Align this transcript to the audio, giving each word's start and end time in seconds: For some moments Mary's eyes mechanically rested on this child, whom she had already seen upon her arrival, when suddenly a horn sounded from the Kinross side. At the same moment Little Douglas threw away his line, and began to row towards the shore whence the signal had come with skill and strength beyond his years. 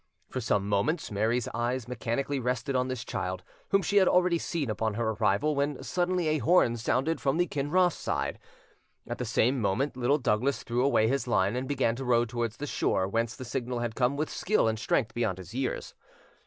For 0.31 0.41
some 0.41 0.67
moments 0.67 1.11
Mary's 1.11 1.47
eyes 1.53 1.87
mechanically 1.87 2.39
rested 2.39 2.75
on 2.75 2.87
this 2.87 3.05
child, 3.05 3.43
whom 3.69 3.83
she 3.83 3.97
had 3.97 4.07
already 4.07 4.39
seen 4.39 4.67
upon 4.71 4.95
her 4.95 5.11
arrival, 5.11 5.53
when 5.53 5.83
suddenly 5.83 6.27
a 6.29 6.39
horn 6.39 6.75
sounded 6.75 7.21
from 7.21 7.37
the 7.37 7.45
Kinross 7.45 7.93
side. 7.93 8.39
At 9.07 9.19
the 9.19 9.25
same 9.25 9.61
moment 9.61 9.95
Little 9.95 10.17
Douglas 10.17 10.63
threw 10.63 10.83
away 10.83 11.07
his 11.07 11.27
line, 11.27 11.55
and 11.55 11.67
began 11.67 11.95
to 11.97 12.03
row 12.03 12.25
towards 12.25 12.57
the 12.57 12.65
shore 12.65 13.07
whence 13.07 13.35
the 13.35 13.45
signal 13.45 13.81
had 13.81 13.93
come 13.93 14.17
with 14.17 14.31
skill 14.31 14.67
and 14.67 14.79
strength 14.79 15.13
beyond 15.13 15.37
his 15.37 15.53
years. 15.53 15.93